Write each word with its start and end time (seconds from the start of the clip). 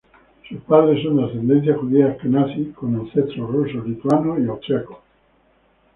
Sus 0.49 0.59
padres 0.61 1.03
son 1.03 1.17
de 1.17 1.25
ascendencia 1.25 1.77
judía 1.77 2.07
asquenazí, 2.07 2.71
con 2.73 2.95
ancestros 2.95 3.51
rusos, 3.51 3.85
lituanos 3.87 4.39
y 4.39 4.47
austriacos. 4.49 4.97